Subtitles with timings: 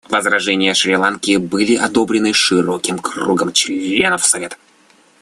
[0.09, 4.57] Возражения Шри-Ланки были одобрены широким кругом членов Совета.